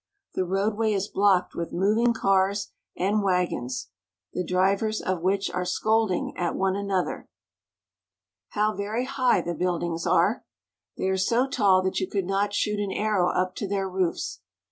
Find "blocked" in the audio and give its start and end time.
1.07-1.53